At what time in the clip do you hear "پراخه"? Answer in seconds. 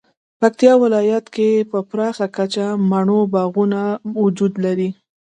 1.89-2.27